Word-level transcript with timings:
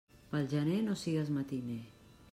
Pel 0.31 0.47
gener, 0.53 0.79
no 0.87 0.97
sigues 1.03 1.31
matiner. 1.37 1.81